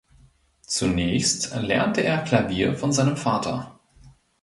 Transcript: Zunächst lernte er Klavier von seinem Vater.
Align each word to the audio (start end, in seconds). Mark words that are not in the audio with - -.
Zunächst 0.65 1.53
lernte 1.55 2.01
er 2.01 2.23
Klavier 2.23 2.73
von 2.75 2.91
seinem 2.91 3.15
Vater. 3.17 3.79